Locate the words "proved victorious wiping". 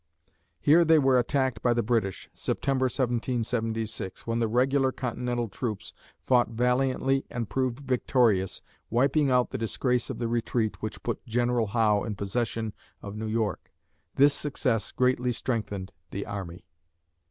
7.47-9.29